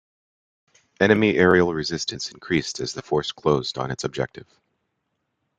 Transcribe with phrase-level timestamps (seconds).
[0.99, 4.47] Enemy aerial resistance increased as the force closed its objective.